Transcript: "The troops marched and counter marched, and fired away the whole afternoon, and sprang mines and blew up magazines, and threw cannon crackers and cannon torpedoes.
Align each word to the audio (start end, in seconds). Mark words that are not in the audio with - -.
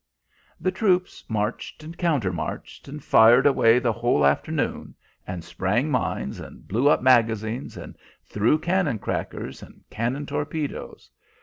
"The 0.59 0.71
troops 0.71 1.23
marched 1.29 1.83
and 1.83 1.95
counter 1.95 2.33
marched, 2.33 2.87
and 2.87 3.03
fired 3.03 3.45
away 3.45 3.77
the 3.77 3.93
whole 3.93 4.25
afternoon, 4.25 4.95
and 5.27 5.43
sprang 5.43 5.91
mines 5.91 6.39
and 6.39 6.67
blew 6.67 6.89
up 6.89 7.03
magazines, 7.03 7.77
and 7.77 7.95
threw 8.25 8.57
cannon 8.57 8.97
crackers 8.97 9.61
and 9.61 9.83
cannon 9.91 10.25
torpedoes. 10.25 11.11